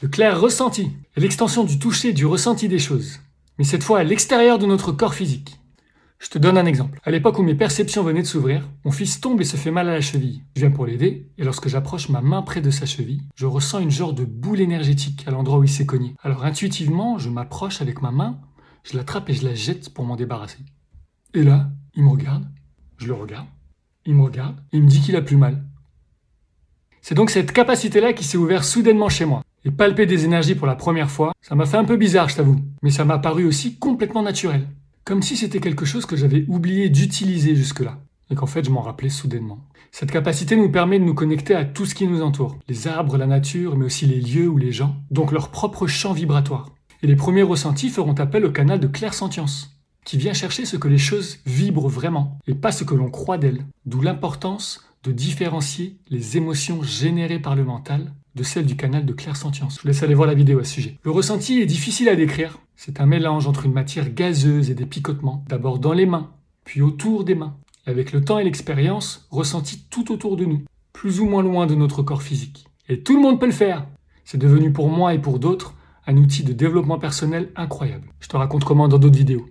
[0.00, 3.18] Le clair ressenti l'extension du toucher du ressenti des choses,
[3.58, 5.58] mais cette fois à l'extérieur de notre corps physique.
[6.20, 7.00] Je te donne un exemple.
[7.02, 9.88] À l'époque où mes perceptions venaient de s'ouvrir, mon fils tombe et se fait mal
[9.88, 10.44] à la cheville.
[10.54, 13.80] Je viens pour l'aider, et lorsque j'approche ma main près de sa cheville, je ressens
[13.80, 16.14] une genre de boule énergétique à l'endroit où il s'est cogné.
[16.22, 18.38] Alors intuitivement, je m'approche avec ma main,
[18.84, 20.58] je l'attrape et je la jette pour m'en débarrasser.
[21.34, 22.46] Et là, il me regarde,
[22.98, 23.48] je le regarde,
[24.06, 25.64] il me regarde, et il me dit qu'il a plus mal.
[27.02, 29.42] C'est donc cette capacité-là qui s'est ouverte soudainement chez moi.
[29.70, 32.60] Palper des énergies pour la première fois, ça m'a fait un peu bizarre, je t'avoue.
[32.82, 34.66] Mais ça m'a paru aussi complètement naturel.
[35.04, 37.98] Comme si c'était quelque chose que j'avais oublié d'utiliser jusque-là.
[38.30, 39.58] Et qu'en fait, je m'en rappelais soudainement.
[39.90, 42.58] Cette capacité nous permet de nous connecter à tout ce qui nous entoure.
[42.68, 44.96] Les arbres, la nature, mais aussi les lieux ou les gens.
[45.10, 46.70] Donc leur propre champ vibratoire.
[47.02, 50.88] Et les premiers ressentis feront appel au canal de clair-sentience qui vient chercher ce que
[50.88, 53.66] les choses vibrent vraiment, et pas ce que l'on croit d'elles.
[53.84, 59.12] D'où l'importance de différencier les émotions générées par le mental de celles du canal de
[59.12, 59.76] clair-sentience.
[59.76, 60.96] Je vous laisse aller voir la vidéo à ce sujet.
[61.02, 62.58] Le ressenti est difficile à décrire.
[62.76, 66.30] C'est un mélange entre une matière gazeuse et des picotements, d'abord dans les mains,
[66.64, 67.56] puis autour des mains.
[67.86, 71.74] avec le temps et l'expérience, ressenti tout autour de nous, plus ou moins loin de
[71.74, 72.66] notre corps physique.
[72.90, 73.86] Et tout le monde peut le faire.
[74.24, 75.74] C'est devenu pour moi et pour d'autres
[76.06, 78.08] un outil de développement personnel incroyable.
[78.20, 79.46] Je te raconte comment dans d'autres vidéos.